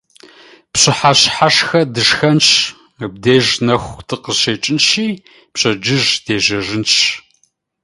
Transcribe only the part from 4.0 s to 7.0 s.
дыкъыщекӀынщи, пщэдджыжь дежьэжынщ.